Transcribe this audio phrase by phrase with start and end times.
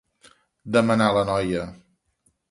[0.77, 1.67] Demanà la noia.